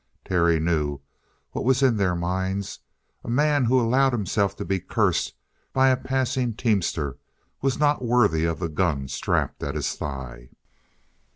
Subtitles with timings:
[0.25, 0.99] Terry knew
[1.51, 2.79] what was in their minds.
[3.23, 5.35] A man who allowed himself to be cursed
[5.73, 7.19] by a passing teamster
[7.61, 10.49] was not worthy of the gun strapped at his thigh.